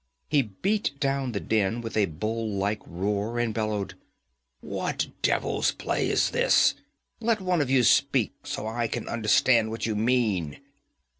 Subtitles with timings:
[0.29, 3.93] He beat down the din with a bull like roar, and bellowed:
[4.59, 6.73] 'What devil's play is this?
[7.19, 10.57] Let one of you speak, so I can understand what you mean!'